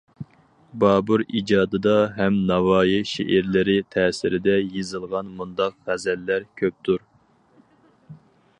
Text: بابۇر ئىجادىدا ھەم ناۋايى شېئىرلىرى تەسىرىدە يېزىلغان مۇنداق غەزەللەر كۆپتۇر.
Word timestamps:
بابۇر 0.83 1.23
ئىجادىدا 1.39 1.91
ھەم 2.15 2.39
ناۋايى 2.51 3.03
شېئىرلىرى 3.11 3.77
تەسىرىدە 3.97 4.57
يېزىلغان 4.61 5.29
مۇنداق 5.43 5.77
غەزەللەر 5.91 6.49
كۆپتۇر. 6.63 7.05